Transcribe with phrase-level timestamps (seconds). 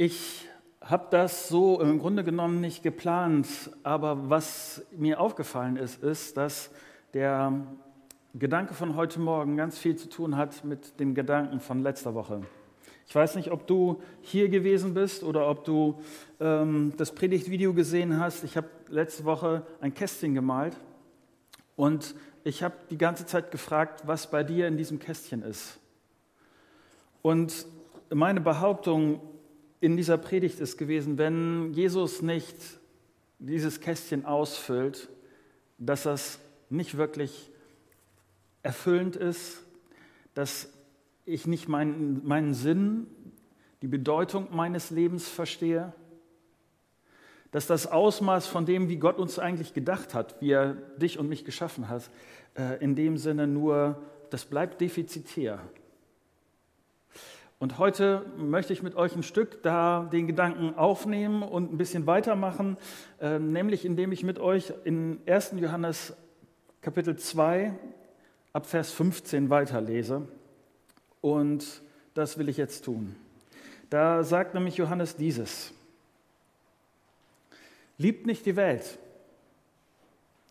[0.00, 0.46] Ich
[0.80, 3.48] habe das so im Grunde genommen nicht geplant,
[3.82, 6.70] aber was mir aufgefallen ist, ist, dass
[7.14, 7.66] der
[8.32, 12.42] Gedanke von heute Morgen ganz viel zu tun hat mit dem Gedanken von letzter Woche.
[13.08, 16.00] Ich weiß nicht, ob du hier gewesen bist oder ob du
[16.38, 18.44] ähm, das Predigtvideo gesehen hast.
[18.44, 20.76] Ich habe letzte Woche ein Kästchen gemalt
[21.74, 25.80] und ich habe die ganze Zeit gefragt, was bei dir in diesem Kästchen ist.
[27.20, 27.66] Und
[28.10, 29.20] meine Behauptung
[29.80, 32.56] in dieser Predigt ist gewesen, wenn Jesus nicht
[33.38, 35.08] dieses Kästchen ausfüllt,
[35.78, 36.40] dass das
[36.70, 37.50] nicht wirklich
[38.62, 39.62] erfüllend ist,
[40.34, 40.68] dass
[41.24, 43.06] ich nicht meinen, meinen Sinn,
[43.82, 45.92] die Bedeutung meines Lebens verstehe,
[47.50, 51.28] dass das Ausmaß von dem, wie Gott uns eigentlich gedacht hat, wie er dich und
[51.28, 52.10] mich geschaffen hat,
[52.56, 55.60] äh, in dem Sinne nur, das bleibt defizitär.
[57.60, 62.06] Und heute möchte ich mit euch ein Stück da den Gedanken aufnehmen und ein bisschen
[62.06, 62.76] weitermachen,
[63.20, 65.54] äh, nämlich indem ich mit euch in 1.
[65.56, 66.14] Johannes
[66.82, 67.74] Kapitel 2
[68.52, 70.28] ab Vers 15 weiterlese.
[71.20, 71.82] Und
[72.14, 73.16] das will ich jetzt tun.
[73.90, 75.72] Da sagt nämlich Johannes dieses.
[77.96, 79.00] Liebt nicht die Welt.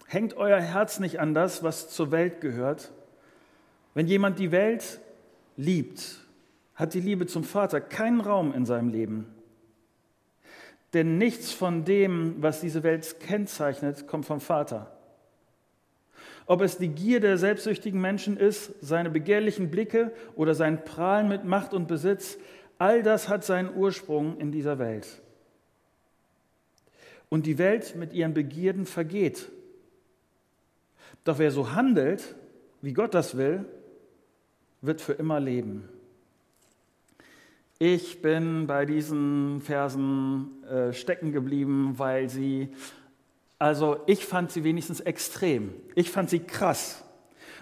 [0.07, 2.91] Hängt euer Herz nicht an das, was zur Welt gehört.
[3.93, 4.99] Wenn jemand die Welt
[5.55, 6.26] liebt,
[6.77, 9.25] hat die Liebe zum Vater keinen Raum in seinem Leben.
[10.93, 14.95] Denn nichts von dem, was diese Welt kennzeichnet, kommt vom Vater.
[16.45, 21.43] Ob es die Gier der selbstsüchtigen Menschen ist, seine begehrlichen Blicke oder sein Prahlen mit
[21.43, 22.37] Macht und Besitz,
[22.77, 25.07] all das hat seinen Ursprung in dieser Welt.
[27.27, 29.51] Und die Welt mit ihren Begierden vergeht.
[31.23, 32.35] Doch wer so handelt,
[32.81, 33.65] wie Gott das will,
[34.81, 35.89] wird für immer leben.
[37.79, 42.69] Ich bin bei diesen Versen äh, stecken geblieben, weil sie,
[43.59, 45.73] also ich fand sie wenigstens extrem.
[45.93, 47.03] Ich fand sie krass.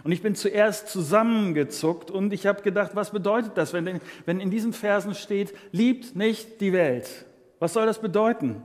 [0.06, 4.52] Und ich bin zuerst zusammengezuckt und ich habe gedacht, was bedeutet das, wenn, wenn in
[4.52, 7.25] diesen Versen steht, liebt nicht die Welt?
[7.59, 8.64] Was soll das bedeuten?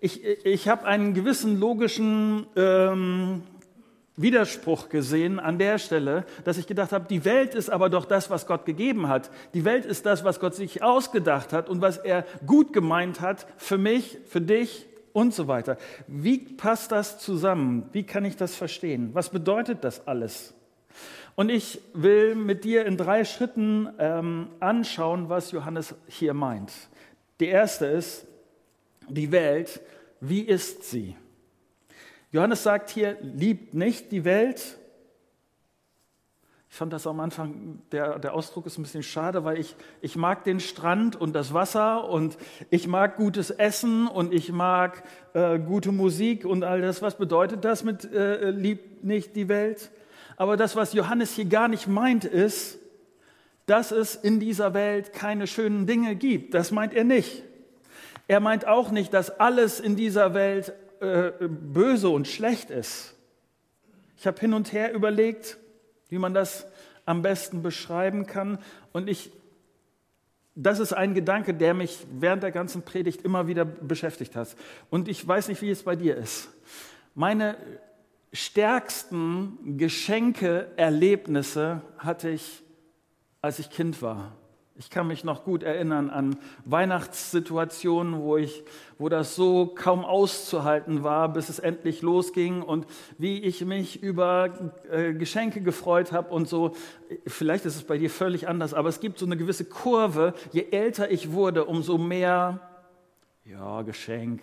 [0.00, 3.42] Ich, ich habe einen gewissen logischen ähm,
[4.16, 8.30] Widerspruch gesehen an der Stelle, dass ich gedacht habe, die Welt ist aber doch das,
[8.30, 9.30] was Gott gegeben hat.
[9.52, 13.46] Die Welt ist das, was Gott sich ausgedacht hat und was er gut gemeint hat
[13.58, 15.76] für mich, für dich und so weiter.
[16.06, 17.88] Wie passt das zusammen?
[17.92, 19.10] Wie kann ich das verstehen?
[19.12, 20.54] Was bedeutet das alles?
[21.34, 26.72] Und ich will mit dir in drei Schritten ähm, anschauen, was Johannes hier meint.
[27.40, 28.26] Die erste ist,
[29.08, 29.80] die Welt,
[30.20, 31.14] wie ist sie?
[32.36, 34.76] Johannes sagt hier, liebt nicht die Welt.
[36.68, 40.16] Ich fand das am Anfang, der, der Ausdruck ist ein bisschen schade, weil ich, ich
[40.16, 42.36] mag den Strand und das Wasser und
[42.68, 45.02] ich mag gutes Essen und ich mag
[45.32, 47.00] äh, gute Musik und all das.
[47.00, 49.90] Was bedeutet das mit äh, liebt nicht die Welt?
[50.36, 52.78] Aber das, was Johannes hier gar nicht meint, ist,
[53.64, 56.52] dass es in dieser Welt keine schönen Dinge gibt.
[56.52, 57.44] Das meint er nicht.
[58.28, 63.14] Er meint auch nicht, dass alles in dieser Welt äh, böse und schlecht ist.
[64.16, 65.58] Ich habe hin und her überlegt,
[66.08, 66.66] wie man das
[67.04, 68.58] am besten beschreiben kann.
[68.92, 69.30] Und ich,
[70.54, 74.56] das ist ein Gedanke, der mich während der ganzen Predigt immer wieder beschäftigt hat.
[74.90, 76.48] Und ich weiß nicht, wie es bei dir ist.
[77.14, 77.56] Meine
[78.32, 82.62] stärksten Geschenke, Erlebnisse hatte ich,
[83.40, 84.36] als ich Kind war.
[84.78, 86.36] Ich kann mich noch gut erinnern an
[86.66, 88.62] Weihnachtssituationen, wo, ich,
[88.98, 92.86] wo das so kaum auszuhalten war, bis es endlich losging und
[93.16, 94.50] wie ich mich über
[94.90, 96.72] äh, Geschenke gefreut habe und so.
[97.26, 100.34] Vielleicht ist es bei dir völlig anders, aber es gibt so eine gewisse Kurve.
[100.52, 102.60] Je älter ich wurde, umso mehr,
[103.46, 104.42] ja, Geschenk,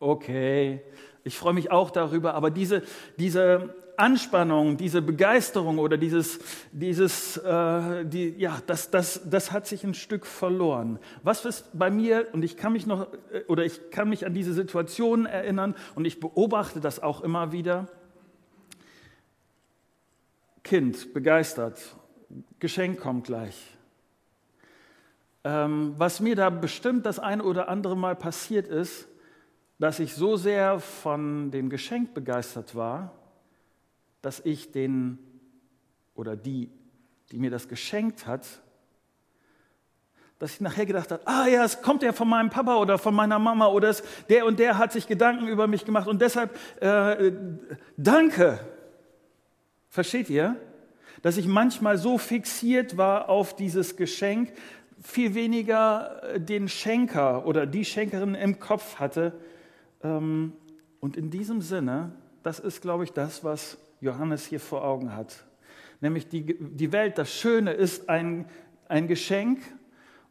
[0.00, 0.80] okay,
[1.24, 2.82] ich freue mich auch darüber, aber diese,
[3.18, 6.40] diese Anspannung, diese Begeisterung oder dieses,
[6.72, 10.98] dieses äh, die, ja, das, das, das hat sich ein Stück verloren.
[11.22, 14.34] Was ist bei mir, und ich kann mich noch, äh, oder ich kann mich an
[14.34, 17.86] diese Situation erinnern und ich beobachte das auch immer wieder.
[20.64, 21.80] Kind, begeistert,
[22.58, 23.56] Geschenk kommt gleich.
[25.44, 29.06] Ähm, was mir da bestimmt das eine oder andere Mal passiert ist,
[29.78, 33.12] dass ich so sehr von dem Geschenk begeistert war,
[34.22, 35.18] dass ich den
[36.14, 36.70] oder die,
[37.30, 38.46] die mir das geschenkt hat,
[40.38, 43.14] dass ich nachher gedacht habe, ah ja, es kommt ja von meinem Papa oder von
[43.14, 46.58] meiner Mama oder es, der und der hat sich Gedanken über mich gemacht und deshalb
[46.80, 47.32] äh,
[47.96, 48.58] danke.
[49.88, 50.56] Versteht ihr?
[51.22, 54.52] Dass ich manchmal so fixiert war auf dieses Geschenk,
[55.00, 59.34] viel weniger äh, den Schenker oder die Schenkerin im Kopf hatte.
[60.02, 60.54] Ähm,
[60.98, 65.44] und in diesem Sinne, das ist, glaube ich, das, was Johannes hier vor Augen hat.
[66.00, 68.46] Nämlich die, die Welt, das Schöne ist ein,
[68.88, 69.60] ein Geschenk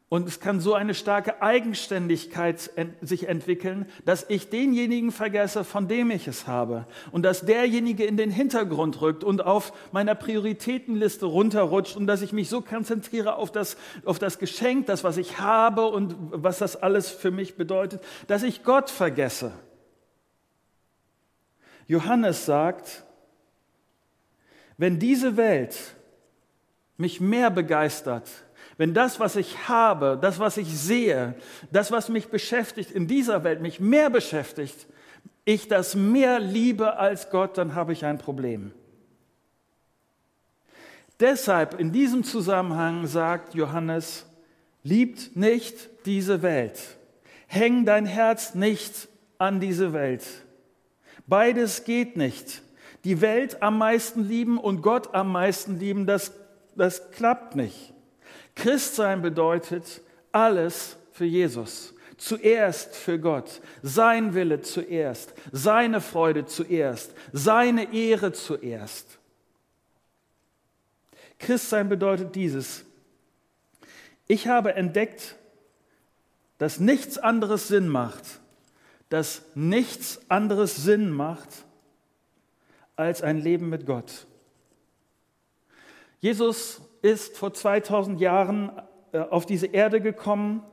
[0.10, 2.70] und es kann so eine starke Eigenständigkeit
[3.00, 6.86] sich entwickeln, dass ich denjenigen vergesse, von dem ich es habe.
[7.14, 12.34] Und dass derjenige in den Hintergrund rückt und auf meiner Prioritätenliste runterrutscht und dass ich
[12.34, 16.76] mich so konzentriere auf das, auf das Geschenk, das, was ich habe und was das
[16.76, 19.54] alles für mich bedeutet, dass ich Gott vergesse.
[21.88, 23.06] Johannes sagt,
[24.82, 25.78] wenn diese Welt
[26.98, 28.28] mich mehr begeistert,
[28.78, 31.36] wenn das, was ich habe, das, was ich sehe,
[31.72, 34.88] das, was mich beschäftigt in dieser Welt, mich mehr beschäftigt,
[35.46, 38.72] ich das mehr liebe als Gott, dann habe ich ein Problem.
[41.20, 44.26] Deshalb in diesem Zusammenhang sagt Johannes,
[44.82, 45.76] liebt nicht
[46.08, 46.98] diese Welt.
[47.46, 50.24] Häng dein Herz nicht an diese Welt.
[51.28, 52.64] Beides geht nicht.
[53.04, 56.34] Die Welt am meisten lieben und Gott am meisten lieben, das,
[56.76, 57.94] das klappt nicht.
[58.56, 60.02] Christsein bedeutet
[60.32, 61.94] alles für Jesus.
[62.18, 69.18] Zuerst für Gott, sein Wille zuerst, seine Freude zuerst, seine Ehre zuerst.
[71.40, 72.86] Christsein bedeutet dieses.
[74.28, 75.36] Ich habe entdeckt,
[76.60, 78.24] dass nichts anderes Sinn macht,
[79.10, 81.50] dass nichts anderes Sinn macht
[83.02, 84.28] als ein Leben mit Gott.
[86.20, 88.72] Jesus ist vor 2000 Jahren
[89.12, 90.64] äh, auf diese Erde gekommen.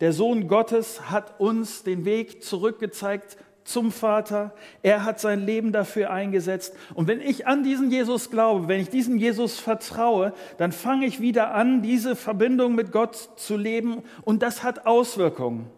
[0.00, 4.54] Der Sohn Gottes hat uns den Weg zurückgezeigt zum Vater.
[4.82, 6.74] Er hat sein Leben dafür eingesetzt.
[6.94, 11.20] Und wenn ich an diesen Jesus glaube, wenn ich diesem Jesus vertraue, dann fange ich
[11.20, 14.02] wieder an, diese Verbindung mit Gott zu leben.
[14.22, 15.70] Und das hat Auswirkungen.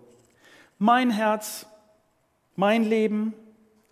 [0.79, 1.67] Mein Herz,
[2.57, 3.33] mein Leben,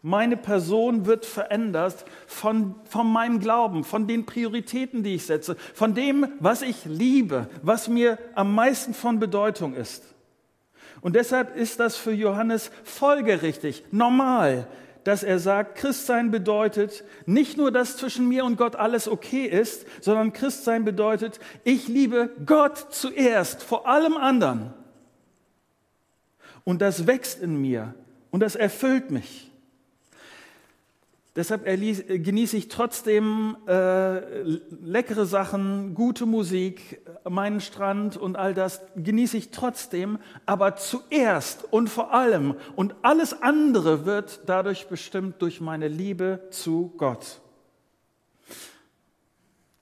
[0.06, 5.96] meine Person wird verändert von, von meinem Glauben, von den Prioritäten, die ich setze, von
[5.96, 10.04] dem, was ich liebe, was mir am meisten von Bedeutung ist.
[11.00, 14.68] Und deshalb ist das für Johannes folgerichtig, normal,
[15.02, 19.86] dass er sagt, Christsein bedeutet nicht nur, dass zwischen mir und Gott alles okay ist,
[20.00, 24.72] sondern Christsein bedeutet, ich liebe Gott zuerst, vor allem anderen.
[26.62, 27.96] Und das wächst in mir
[28.30, 29.50] und das erfüllt mich.
[31.36, 34.40] Deshalb genieße ich trotzdem äh,
[34.82, 41.90] leckere Sachen, gute Musik, meinen Strand und all das genieße ich trotzdem, aber zuerst und
[41.90, 47.42] vor allem und alles andere wird dadurch bestimmt durch meine Liebe zu Gott.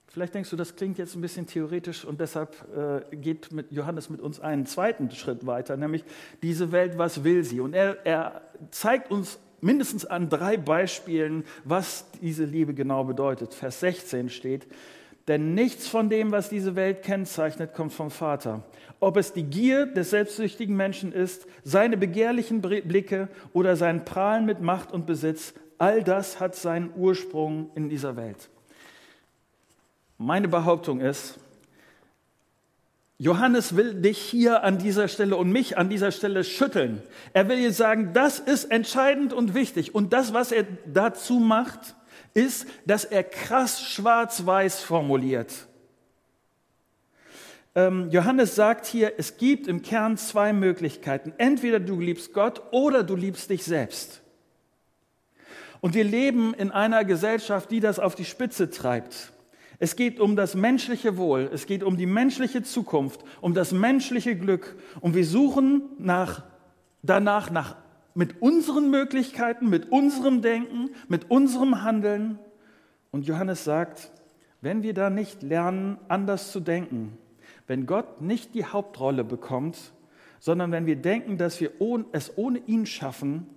[0.08, 4.11] Vielleicht denkst du, das klingt jetzt ein bisschen theoretisch und deshalb äh, geht mit Johannes
[4.11, 6.04] mit uns einen zweiten Schritt weiter, nämlich
[6.42, 7.61] diese Welt, was will sie?
[7.61, 13.54] Und er, er zeigt uns mindestens an drei Beispielen, was diese Liebe genau bedeutet.
[13.54, 14.66] Vers 16 steht,
[15.28, 18.62] denn nichts von dem, was diese Welt kennzeichnet, kommt vom Vater.
[19.00, 24.61] Ob es die Gier des selbstsüchtigen Menschen ist, seine begehrlichen Blicke oder sein Prahlen mit
[24.61, 28.49] Macht und Besitz, all das hat seinen Ursprung in dieser Welt.
[30.18, 31.38] Meine Behauptung ist,
[33.18, 37.00] Johannes will dich hier an dieser Stelle und mich an dieser Stelle schütteln.
[37.33, 39.94] Er will dir sagen, das ist entscheidend und wichtig.
[39.94, 41.94] Und das, was er dazu macht,
[42.35, 45.52] ist, dass er krass schwarz-weiß formuliert.
[47.76, 51.33] Ähm, Johannes sagt hier, es gibt im Kern zwei Möglichkeiten.
[51.38, 54.23] Entweder du liebst Gott oder du liebst dich selbst.
[55.80, 59.33] Und wir leben in einer Gesellschaft, die das auf die Spitze treibt.
[59.84, 64.34] Es geht um das menschliche Wohl, es geht um die menschliche Zukunft, um das menschliche
[64.34, 64.76] Glück.
[65.02, 66.42] Und wir suchen nach,
[67.02, 67.76] danach nach,
[68.14, 72.38] mit unseren Möglichkeiten, mit unserem Denken, mit unserem Handeln.
[73.10, 74.10] Und Johannes sagt,
[74.62, 77.18] wenn wir da nicht lernen, anders zu denken,
[77.66, 79.92] wenn Gott nicht die Hauptrolle bekommt,
[80.40, 81.72] sondern wenn wir denken, dass wir
[82.12, 83.48] es ohne ihn schaffen,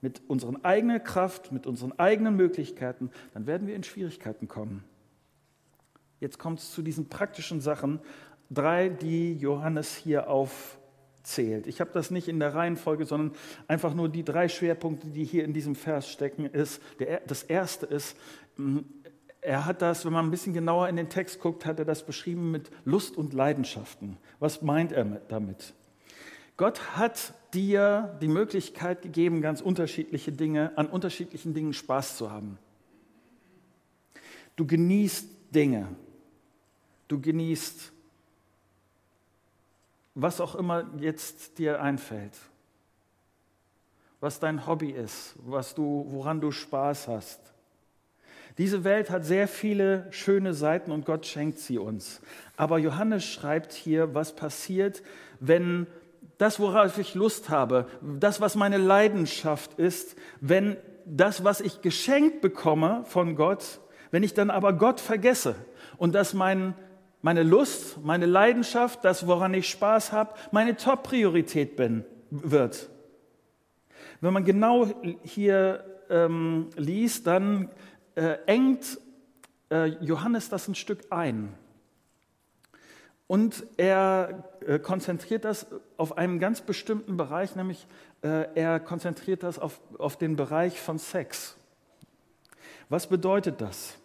[0.00, 4.82] mit unserer eigenen Kraft, mit unseren eigenen Möglichkeiten, dann werden wir in Schwierigkeiten kommen.
[6.20, 8.00] Jetzt kommt es zu diesen praktischen Sachen,
[8.50, 11.66] drei, die Johannes hier aufzählt.
[11.66, 13.32] Ich habe das nicht in der Reihenfolge, sondern
[13.66, 16.44] einfach nur die drei Schwerpunkte, die hier in diesem Vers stecken.
[16.46, 18.16] Ist, der, das erste ist,
[18.56, 18.84] hm,
[19.40, 22.04] er hat das, wenn man ein bisschen genauer in den Text guckt, hat er das
[22.04, 24.18] beschrieben mit Lust und Leidenschaften.
[24.38, 25.72] Was meint er damit?
[26.58, 32.58] Gott hat dir die Möglichkeit gegeben, ganz unterschiedliche Dinge, an unterschiedlichen Dingen Spaß zu haben.
[34.56, 35.88] Du genießt Dinge.
[37.10, 37.92] Du genießt
[40.14, 42.32] was auch immer jetzt dir einfällt,
[44.20, 47.40] was dein Hobby ist, was du, woran du Spaß hast.
[48.58, 52.20] Diese Welt hat sehr viele schöne Seiten und Gott schenkt sie uns.
[52.56, 55.02] Aber Johannes schreibt hier, was passiert,
[55.38, 55.86] wenn
[56.38, 60.76] das, worauf ich Lust habe, das, was meine Leidenschaft ist, wenn
[61.06, 65.54] das, was ich geschenkt bekomme von Gott, wenn ich dann aber Gott vergesse
[65.96, 66.74] und dass mein,
[67.22, 71.78] meine Lust, meine Leidenschaft, das, woran ich Spaß habe, meine Top-Priorität
[72.30, 72.90] wird.
[74.20, 74.88] Wenn man genau
[75.22, 77.70] hier ähm, liest, dann
[78.14, 78.98] äh, engt
[79.70, 81.54] äh, Johannes das ein Stück ein.
[83.26, 87.86] Und er äh, konzentriert das auf einen ganz bestimmten Bereich, nämlich
[88.22, 91.56] äh, er konzentriert das auf, auf den Bereich von Sex.
[92.88, 93.99] Was bedeutet das?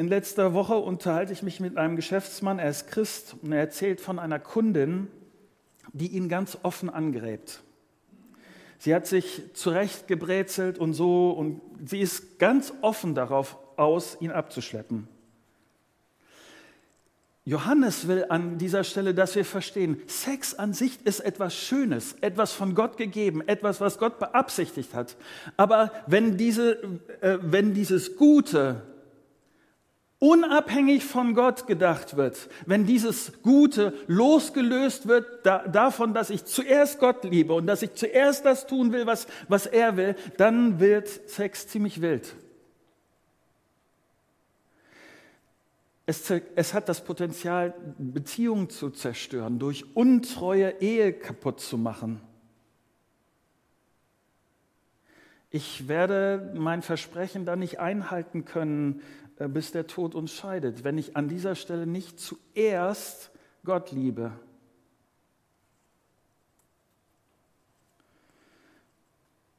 [0.00, 4.00] In letzter Woche unterhalte ich mich mit einem Geschäftsmann, er ist Christ, und er erzählt
[4.00, 5.08] von einer Kundin,
[5.92, 7.60] die ihn ganz offen angräbt.
[8.78, 15.06] Sie hat sich zurechtgebrezelt und so, und sie ist ganz offen darauf aus, ihn abzuschleppen.
[17.44, 22.54] Johannes will an dieser Stelle, dass wir verstehen, Sex an sich ist etwas Schönes, etwas
[22.54, 25.18] von Gott gegeben, etwas, was Gott beabsichtigt hat.
[25.58, 26.82] Aber wenn, diese,
[27.20, 28.89] äh, wenn dieses Gute
[30.20, 37.00] unabhängig von Gott gedacht wird, wenn dieses Gute losgelöst wird da, davon, dass ich zuerst
[37.00, 41.08] Gott liebe und dass ich zuerst das tun will, was, was er will, dann wird
[41.08, 42.36] Sex ziemlich wild.
[46.04, 52.20] Es, es hat das Potenzial, Beziehungen zu zerstören, durch untreue Ehe kaputt zu machen.
[55.52, 59.02] Ich werde mein Versprechen dann nicht einhalten können,
[59.48, 63.30] bis der Tod uns scheidet, wenn ich an dieser Stelle nicht zuerst
[63.64, 64.32] Gott liebe.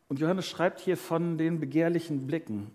[0.07, 2.69] Und Johannes schreibt hier von den begehrlichen Blicken.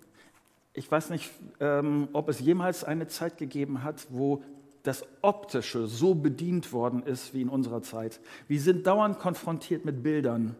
[0.72, 4.42] Ich weiß nicht, ähm, ob es jemals eine Zeit gegeben hat, wo
[4.82, 8.20] das Optische so bedient worden ist wie in unserer Zeit.
[8.48, 10.56] Wir sind dauernd konfrontiert mit Bildern.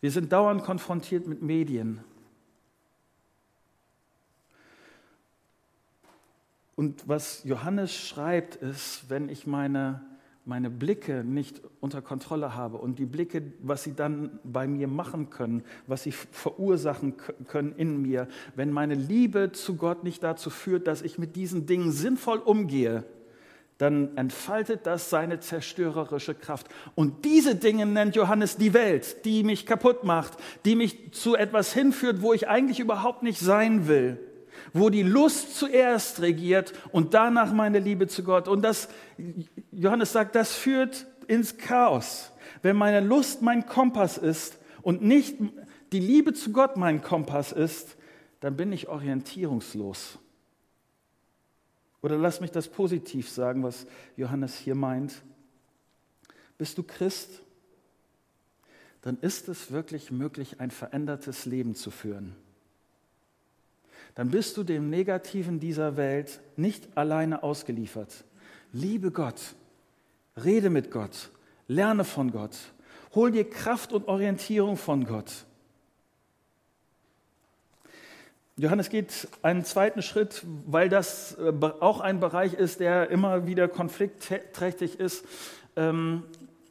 [0.00, 2.00] Wir sind dauernd konfrontiert mit Medien.
[6.82, 10.00] Und was Johannes schreibt, ist, wenn ich meine
[10.44, 15.30] meine Blicke nicht unter Kontrolle habe und die Blicke, was sie dann bei mir machen
[15.30, 17.14] können, was sie verursachen
[17.46, 21.66] können in mir, wenn meine Liebe zu Gott nicht dazu führt, dass ich mit diesen
[21.66, 23.04] Dingen sinnvoll umgehe,
[23.78, 26.66] dann entfaltet das seine zerstörerische Kraft.
[26.96, 31.72] Und diese Dinge nennt Johannes die Welt, die mich kaputt macht, die mich zu etwas
[31.72, 34.18] hinführt, wo ich eigentlich überhaupt nicht sein will
[34.72, 38.48] wo die Lust zuerst regiert und danach meine Liebe zu Gott.
[38.48, 38.88] Und das,
[39.70, 42.32] Johannes sagt, das führt ins Chaos.
[42.62, 45.36] Wenn meine Lust mein Kompass ist und nicht
[45.92, 47.96] die Liebe zu Gott mein Kompass ist,
[48.40, 50.18] dann bin ich orientierungslos.
[52.00, 53.86] Oder lass mich das positiv sagen, was
[54.16, 55.22] Johannes hier meint.
[56.58, 57.42] Bist du Christ?
[59.02, 62.34] Dann ist es wirklich möglich, ein verändertes Leben zu führen
[64.14, 68.24] dann bist du dem Negativen dieser Welt nicht alleine ausgeliefert.
[68.72, 69.54] Liebe Gott,
[70.42, 71.30] rede mit Gott,
[71.68, 72.56] lerne von Gott,
[73.14, 75.46] hol dir Kraft und Orientierung von Gott.
[78.56, 83.66] Johannes geht einen zweiten Schritt, weil das äh, auch ein Bereich ist, der immer wieder
[83.66, 85.24] konfliktträchtig ist.
[85.74, 86.24] Ähm,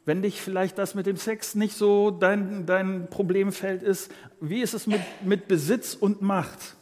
[0.04, 4.74] wenn dich vielleicht das mit dem Sex nicht so dein, dein Problemfeld ist, wie ist
[4.74, 6.76] es mit, mit Besitz und Macht?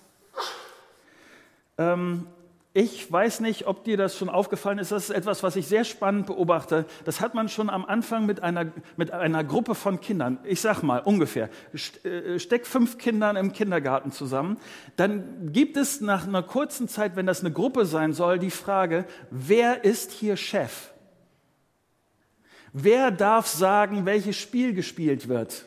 [1.80, 2.26] Ähm,
[2.72, 4.92] ich weiß nicht, ob dir das schon aufgefallen ist.
[4.92, 6.86] Das ist etwas, was ich sehr spannend beobachte.
[7.04, 10.38] Das hat man schon am Anfang mit einer, mit einer Gruppe von Kindern.
[10.44, 11.48] Ich sag mal ungefähr.
[12.04, 14.56] Äh, steck fünf Kindern im Kindergarten zusammen.
[14.94, 19.04] Dann gibt es nach einer kurzen Zeit, wenn das eine Gruppe sein soll, die Frage,
[19.30, 20.90] wer ist hier Chef?
[22.72, 25.66] Wer darf sagen, welches Spiel gespielt wird?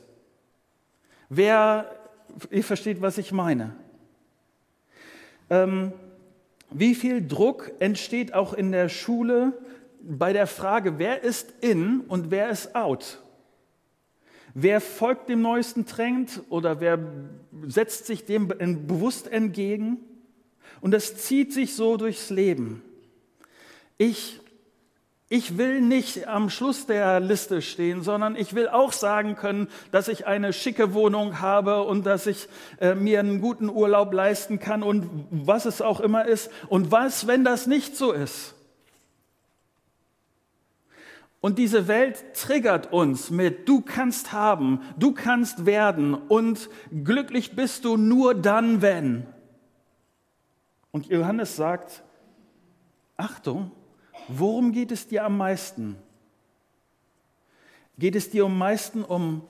[1.28, 1.92] Wer,
[2.50, 3.76] ihr versteht, was ich meine.
[5.50, 5.92] Ähm,
[6.74, 9.54] wie viel Druck entsteht auch in der Schule
[10.02, 13.22] bei der Frage, wer ist in und wer ist out?
[14.54, 17.00] Wer folgt dem neuesten Trend oder wer
[17.66, 19.98] setzt sich dem bewusst entgegen?
[20.82, 22.84] Und das zieht sich so durchs Leben.
[23.98, 24.42] Ich
[25.30, 30.08] ich will nicht am Schluss der Liste stehen, sondern ich will auch sagen können, dass
[30.08, 32.48] ich eine schicke Wohnung habe und dass ich
[32.80, 36.52] äh, mir einen guten Urlaub leisten kann und was es auch immer ist.
[36.68, 38.54] Und was, wenn das nicht so ist?
[41.42, 46.70] Und diese Welt triggert uns mit, du kannst haben, du kannst werden und
[47.04, 49.26] glücklich bist du nur dann, wenn.
[50.92, 52.04] Und Johannes sagt,
[53.18, 53.72] Achtung,
[54.28, 55.98] worum geht es dir am meisten?
[57.98, 59.42] Geht es dir am meisten um,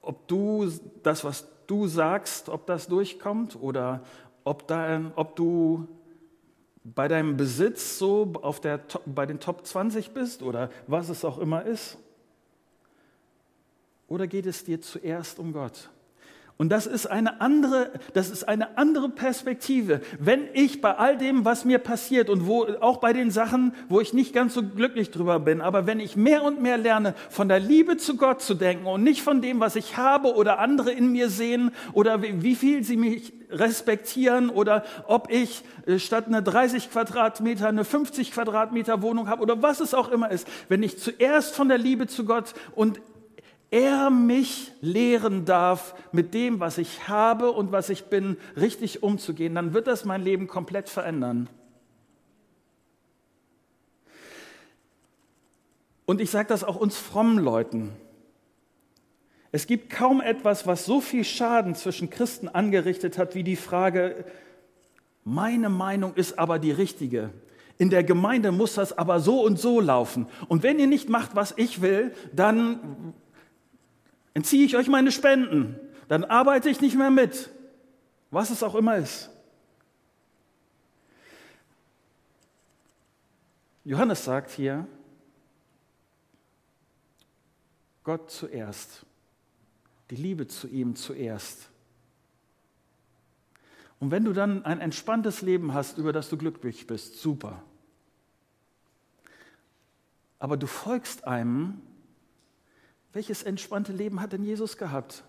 [0.00, 0.70] ob du
[1.02, 4.02] das, was du sagst, ob das durchkommt oder
[4.44, 5.88] ob, da, ob du
[6.84, 11.38] bei deinem Besitz so auf der, bei den Top 20 bist oder was es auch
[11.38, 11.98] immer ist?
[14.08, 15.88] Oder geht es dir zuerst um Gott?
[16.58, 20.00] Und das ist eine andere, das ist eine andere Perspektive.
[20.20, 24.00] Wenn ich bei all dem, was mir passiert und wo, auch bei den Sachen, wo
[24.00, 27.48] ich nicht ganz so glücklich drüber bin, aber wenn ich mehr und mehr lerne, von
[27.48, 30.92] der Liebe zu Gott zu denken und nicht von dem, was ich habe oder andere
[30.92, 36.42] in mir sehen oder wie viel sie mich respektieren oder ob ich äh, statt einer
[36.42, 40.46] 30 Quadratmeter eine 50 Quadratmeter Wohnung habe oder was es auch immer ist.
[40.68, 43.00] Wenn ich zuerst von der Liebe zu Gott und
[43.72, 49.54] er mich lehren darf, mit dem, was ich habe und was ich bin, richtig umzugehen,
[49.54, 51.48] dann wird das mein Leben komplett verändern.
[56.04, 57.92] Und ich sage das auch uns frommen Leuten.
[59.52, 64.26] Es gibt kaum etwas, was so viel Schaden zwischen Christen angerichtet hat, wie die Frage,
[65.24, 67.30] meine Meinung ist aber die richtige.
[67.78, 70.26] In der Gemeinde muss das aber so und so laufen.
[70.48, 73.14] Und wenn ihr nicht macht, was ich will, dann
[74.34, 77.50] entziehe ich euch meine Spenden, dann arbeite ich nicht mehr mit,
[78.30, 79.30] was es auch immer ist.
[83.84, 84.86] Johannes sagt hier,
[88.04, 89.04] Gott zuerst,
[90.10, 91.68] die Liebe zu ihm zuerst.
[94.00, 97.62] Und wenn du dann ein entspanntes Leben hast, über das du glücklich bist, super.
[100.40, 101.80] Aber du folgst einem,
[103.12, 105.24] welches entspannte Leben hat denn Jesus gehabt?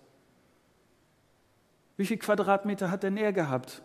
[1.96, 3.82] Wie viel Quadratmeter hat denn er gehabt?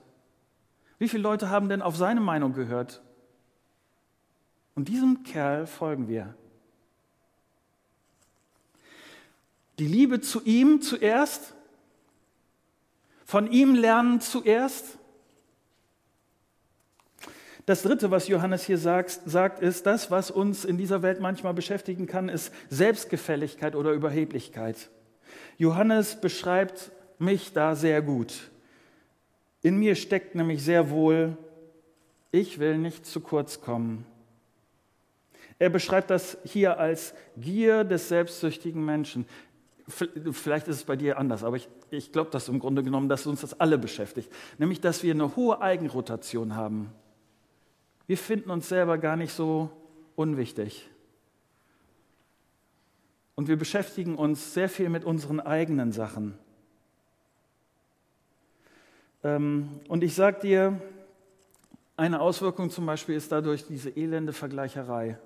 [0.97, 3.01] Wie viele Leute haben denn auf seine Meinung gehört?
[4.75, 6.35] Und diesem Kerl folgen wir.
[9.79, 11.55] Die Liebe zu ihm zuerst,
[13.25, 14.98] von ihm lernen zuerst
[17.69, 21.53] das Dritte, was Johannes hier sagt, sagt, ist, das, was uns in dieser Welt manchmal
[21.53, 24.89] beschäftigen kann, ist Selbstgefälligkeit oder Überheblichkeit.
[25.60, 28.49] Johannes beschreibt mich da sehr gut.
[29.62, 31.38] In mir steckt nämlich sehr wohl,
[32.32, 34.03] ich will nicht zu kurz kommen.
[35.60, 39.27] Er beschreibt das hier als Gier des selbstsüchtigen Menschen.
[39.88, 43.27] Vielleicht ist es bei dir anders, aber ich, ich glaube, dass im Grunde genommen, dass
[43.27, 44.32] uns das alle beschäftigt.
[44.58, 46.91] Nämlich, dass wir eine hohe Eigenrotation haben
[48.10, 49.69] wir finden uns selber gar nicht so
[50.15, 50.89] unwichtig.
[53.36, 56.36] Und wir beschäftigen uns sehr viel mit unseren eigenen Sachen.
[59.24, 60.82] Ähm, und ich sage dir,
[61.98, 65.19] eine Auswirkung zum Beispiel ist dadurch diese elende Vergleicherei.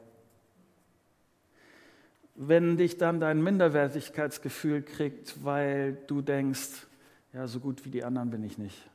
[2.35, 6.85] Wenn dich dann dein Minderwertigkeitsgefühl kriegt, weil du denkst,
[7.31, 8.89] ja, so gut wie die anderen bin ich nicht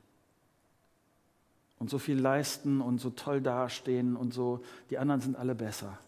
[1.78, 5.98] und so viel leisten und so toll dastehen und so, die anderen sind alle besser.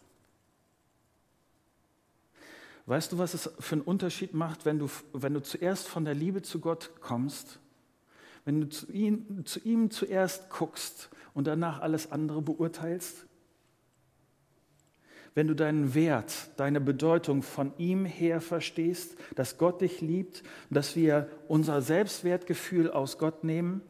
[2.87, 6.15] Weißt du, was es für einen Unterschied macht, wenn du, wenn du zuerst von der
[6.15, 7.61] Liebe zu Gott kommst,
[8.45, 13.27] wenn du zu ihm, zu ihm zuerst guckst und danach alles andere beurteilst?
[15.37, 20.97] Wenn du deinen Wert, deine Bedeutung von ihm her verstehst, dass Gott dich liebt, dass
[20.97, 23.83] wir unser Selbstwertgefühl aus Gott nehmen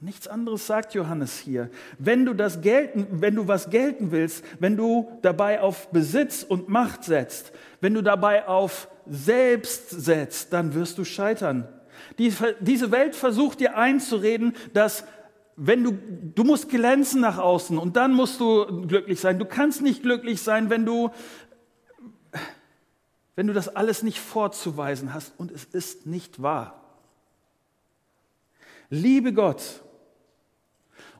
[0.00, 1.70] Nichts anderes sagt Johannes hier.
[1.98, 6.68] Wenn du, das gelten, wenn du was gelten willst, wenn du dabei auf Besitz und
[6.68, 11.66] Macht setzt, wenn du dabei auf Selbst setzt, dann wirst du scheitern.
[12.18, 15.04] Die, diese Welt versucht dir einzureden, dass
[15.56, 15.92] wenn du,
[16.34, 19.38] du musst glänzen nach außen und dann musst du glücklich sein.
[19.38, 21.10] Du kannst nicht glücklich sein, wenn du,
[23.34, 26.82] wenn du das alles nicht vorzuweisen hast und es ist nicht wahr.
[28.90, 29.82] Liebe Gott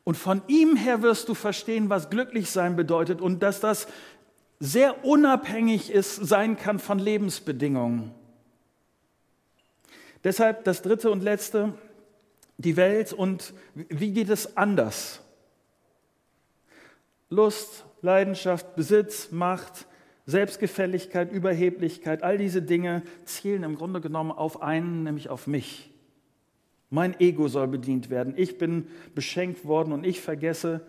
[0.07, 3.89] und von ihm her wirst du verstehen, was glücklich sein bedeutet und dass das
[4.61, 8.15] sehr unabhängig ist, sein kann von Lebensbedingungen.
[10.23, 11.75] Deshalb das dritte und letzte,
[12.57, 15.23] die Welt und wie geht es anders?
[17.29, 19.87] Lust, Leidenschaft, Besitz, Macht,
[20.25, 25.93] Selbstgefälligkeit, Überheblichkeit, all diese Dinge zielen im Grunde genommen auf einen, nämlich auf mich.
[26.91, 28.35] Mein Ego soll bedient werden.
[28.37, 30.87] Ich bin beschenkt worden und ich vergesse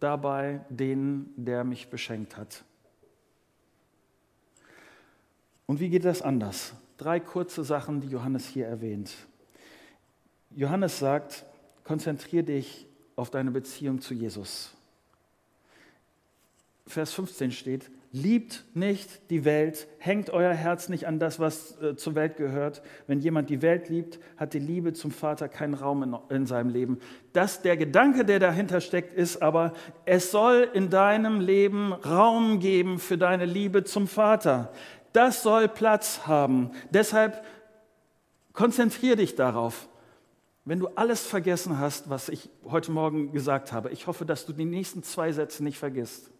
[0.00, 2.64] dabei den, der mich beschenkt hat.
[5.66, 6.74] Und wie geht das anders?
[6.96, 9.14] Drei kurze Sachen, die Johannes hier erwähnt.
[10.50, 11.44] Johannes sagt,
[11.84, 14.74] konzentriere dich auf deine Beziehung zu Jesus.
[16.88, 21.94] Vers 15 steht, liebt nicht die Welt, hängt euer Herz nicht an das, was äh,
[21.96, 22.82] zur Welt gehört.
[23.06, 26.70] Wenn jemand die Welt liebt, hat die Liebe zum Vater keinen Raum in, in seinem
[26.70, 26.98] Leben.
[27.32, 29.74] Das, der Gedanke, der dahinter steckt, ist aber,
[30.06, 34.72] es soll in deinem Leben Raum geben für deine Liebe zum Vater.
[35.12, 36.70] Das soll Platz haben.
[36.90, 37.44] Deshalb
[38.54, 39.88] konzentriere dich darauf.
[40.64, 44.52] Wenn du alles vergessen hast, was ich heute Morgen gesagt habe, ich hoffe, dass du
[44.52, 46.30] die nächsten zwei Sätze nicht vergisst.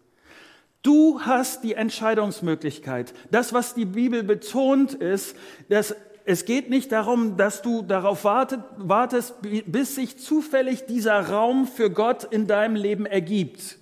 [0.83, 3.13] Du hast die Entscheidungsmöglichkeit.
[3.31, 5.37] Das, was die Bibel betont, ist,
[5.69, 11.91] dass es geht nicht darum, dass du darauf wartest, bis sich zufällig dieser Raum für
[11.91, 13.79] Gott in deinem Leben ergibt.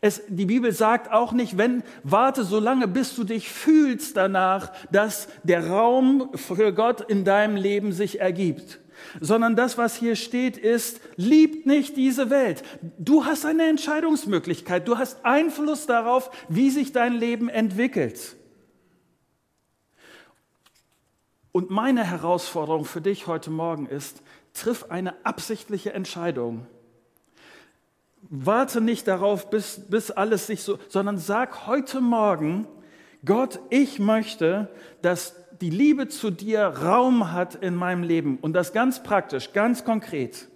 [0.00, 4.70] Es, die Bibel sagt auch nicht, wenn, warte so lange, bis du dich fühlst danach,
[4.92, 8.78] dass der Raum für Gott in deinem Leben sich ergibt
[9.20, 12.62] sondern das, was hier steht, ist, liebt nicht diese Welt.
[12.98, 18.36] Du hast eine Entscheidungsmöglichkeit, du hast Einfluss darauf, wie sich dein Leben entwickelt.
[21.52, 26.66] Und meine Herausforderung für dich heute Morgen ist, triff eine absichtliche Entscheidung.
[28.28, 32.66] Warte nicht darauf, bis, bis alles sich so, sondern sag heute Morgen,
[33.24, 34.68] Gott, ich möchte,
[35.02, 39.84] dass die Liebe zu dir Raum hat in meinem Leben und das ganz praktisch, ganz
[39.84, 40.48] konkret.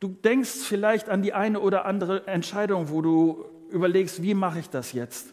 [0.00, 4.68] Du denkst vielleicht an die eine oder andere Entscheidung, wo du überlegst, wie mache ich
[4.68, 5.32] das jetzt?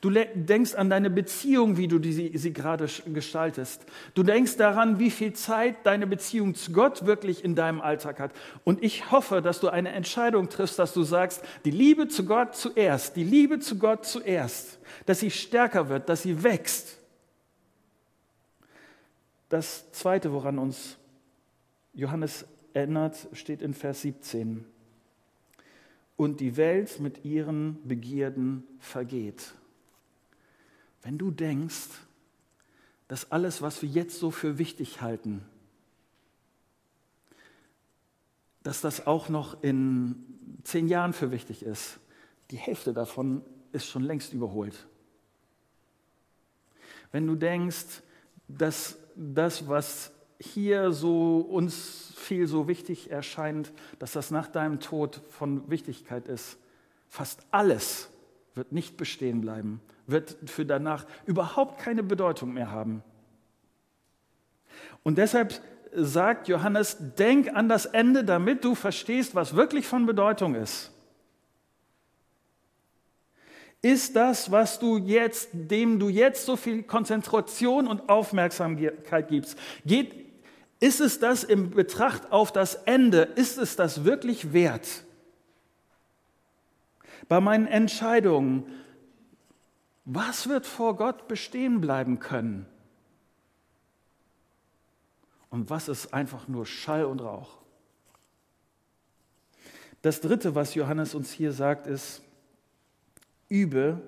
[0.00, 3.84] Du denkst an deine Beziehung, wie du sie, sie gerade gestaltest.
[4.14, 8.32] Du denkst daran, wie viel Zeit deine Beziehung zu Gott wirklich in deinem Alltag hat.
[8.62, 12.54] Und ich hoffe, dass du eine Entscheidung triffst, dass du sagst, die Liebe zu Gott
[12.54, 16.96] zuerst, die Liebe zu Gott zuerst, dass sie stärker wird, dass sie wächst.
[19.48, 20.96] Das Zweite, woran uns
[21.92, 24.64] Johannes erinnert, steht in Vers 17.
[26.16, 29.54] Und die Welt mit ihren Begierden vergeht.
[31.02, 31.88] Wenn du denkst,
[33.08, 35.44] dass alles, was wir jetzt so für wichtig halten,
[38.62, 41.98] dass das auch noch in zehn Jahren für wichtig ist,
[42.50, 44.86] die Hälfte davon ist schon längst überholt.
[47.12, 48.02] Wenn du denkst,
[48.48, 55.20] dass das, was hier so uns viel so wichtig erscheint, dass das nach deinem Tod
[55.30, 56.58] von Wichtigkeit ist,
[57.08, 58.10] fast alles
[58.54, 59.80] wird nicht bestehen bleiben,
[60.10, 63.02] wird für danach überhaupt keine Bedeutung mehr haben.
[65.02, 65.60] Und deshalb
[65.92, 70.92] sagt Johannes, denk an das Ende, damit du verstehst, was wirklich von Bedeutung ist.
[73.80, 80.26] Ist das, was du jetzt, dem du jetzt so viel Konzentration und Aufmerksamkeit gibst, geht,
[80.80, 85.04] ist es das im Betracht auf das Ende, ist es das wirklich wert?
[87.28, 88.64] Bei meinen Entscheidungen,
[90.10, 92.64] was wird vor Gott bestehen bleiben können?
[95.50, 97.58] Und was ist einfach nur Schall und Rauch?
[100.00, 102.22] Das Dritte, was Johannes uns hier sagt, ist,
[103.50, 104.00] übe,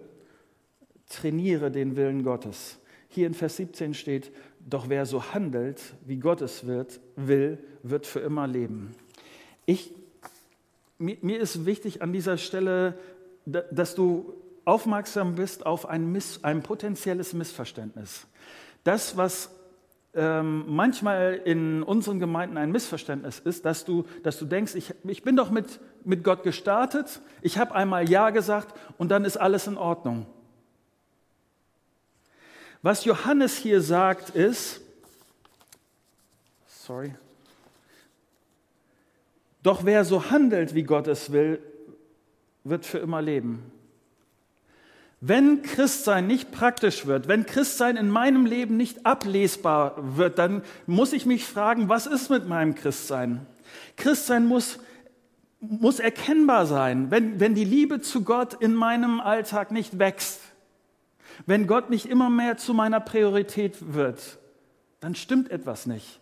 [1.10, 2.78] trainiere den Willen Gottes.
[3.10, 8.06] Hier in Vers 17 steht, doch wer so handelt, wie Gott es wird, will, wird
[8.06, 8.94] für immer leben.
[9.66, 9.92] Ich,
[10.96, 12.98] mir, mir ist wichtig an dieser Stelle,
[13.44, 18.26] dass du aufmerksam bist auf ein, Miss, ein potenzielles Missverständnis.
[18.84, 19.50] Das, was
[20.14, 25.22] ähm, manchmal in unseren Gemeinden ein Missverständnis ist, dass du, dass du denkst, ich, ich
[25.22, 29.66] bin doch mit, mit Gott gestartet, ich habe einmal Ja gesagt und dann ist alles
[29.66, 30.26] in Ordnung.
[32.82, 34.80] Was Johannes hier sagt ist,
[36.66, 37.14] sorry,
[39.62, 41.62] doch wer so handelt, wie Gott es will,
[42.64, 43.70] wird für immer leben.
[45.20, 51.12] Wenn Christsein nicht praktisch wird, wenn Christsein in meinem Leben nicht ablesbar wird, dann muss
[51.12, 53.46] ich mich fragen, was ist mit meinem Christsein?
[53.96, 54.78] Christsein muss,
[55.60, 60.40] muss erkennbar sein, wenn, wenn die Liebe zu Gott in meinem Alltag nicht wächst,
[61.44, 64.38] wenn Gott nicht immer mehr zu meiner Priorität wird,
[65.00, 66.20] dann stimmt etwas nicht.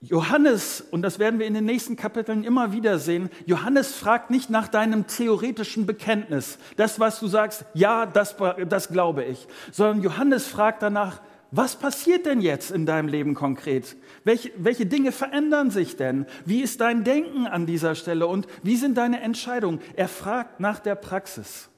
[0.00, 4.48] Johannes, und das werden wir in den nächsten Kapiteln immer wieder sehen, Johannes fragt nicht
[4.48, 8.36] nach deinem theoretischen Bekenntnis, das, was du sagst, ja, das,
[8.68, 13.96] das glaube ich, sondern Johannes fragt danach, was passiert denn jetzt in deinem Leben konkret?
[14.22, 16.26] Welche, welche Dinge verändern sich denn?
[16.44, 19.80] Wie ist dein Denken an dieser Stelle und wie sind deine Entscheidungen?
[19.96, 21.70] Er fragt nach der Praxis.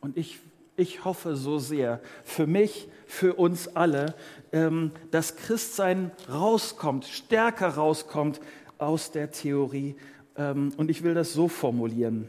[0.00, 0.40] Und ich,
[0.76, 4.14] ich hoffe so sehr für mich, für uns alle,
[4.52, 8.40] ähm, dass Christsein rauskommt, stärker rauskommt
[8.78, 9.96] aus der Theorie.
[10.34, 12.26] Ähm, und ich will das so formulieren.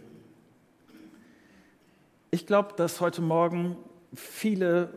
[2.31, 3.77] Ich glaube, dass heute Morgen
[4.13, 4.89] viele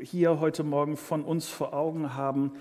[0.00, 2.52] hier heute Morgen von uns vor Augen haben,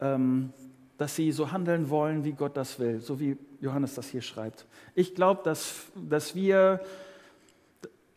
[0.00, 0.52] ähm,
[0.96, 4.66] dass sie so handeln wollen, wie Gott das will, so wie Johannes das hier schreibt.
[4.96, 6.80] Ich glaube, dass, dass wir,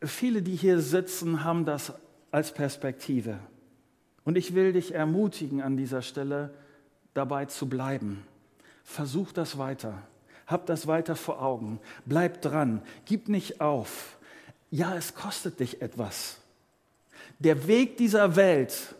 [0.01, 1.93] viele, die hier sitzen, haben das
[2.31, 3.37] als Perspektive.
[4.23, 6.53] Und ich will dich ermutigen an dieser Stelle,
[7.13, 8.25] dabei zu bleiben.
[8.83, 10.01] Versuch das weiter.
[10.47, 11.79] Hab das weiter vor Augen.
[12.05, 12.81] Bleib dran.
[13.05, 14.17] Gib nicht auf.
[14.69, 16.39] Ja, es kostet dich etwas.
[17.39, 18.95] Der Weg dieser Welt,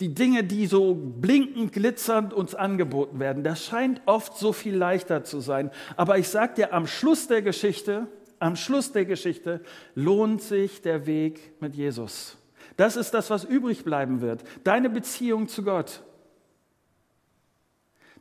[0.00, 5.24] die Dinge, die so blinkend, glitzernd uns angeboten werden, das scheint oft so viel leichter
[5.24, 5.70] zu sein.
[5.96, 8.06] Aber ich sage dir, am Schluss der Geschichte,
[8.38, 9.62] am Schluss der Geschichte
[9.94, 12.36] lohnt sich der Weg mit Jesus.
[12.76, 14.44] Das ist das, was übrig bleiben wird.
[14.64, 16.02] Deine Beziehung zu Gott.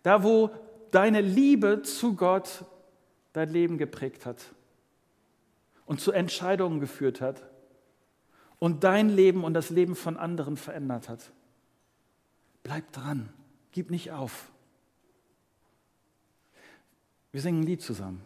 [0.03, 0.51] Da, wo
[0.91, 2.63] deine Liebe zu Gott
[3.33, 4.53] dein Leben geprägt hat
[5.85, 7.43] und zu Entscheidungen geführt hat
[8.59, 11.31] und dein Leben und das Leben von anderen verändert hat.
[12.63, 13.29] Bleib dran,
[13.71, 14.51] gib nicht auf.
[17.31, 18.21] Wir singen ein Lied zusammen.